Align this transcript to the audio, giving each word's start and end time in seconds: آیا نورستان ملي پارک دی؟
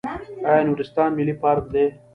آیا 0.49 0.63
نورستان 0.69 1.09
ملي 1.17 1.33
پارک 1.41 1.65
دی؟ 1.73 1.85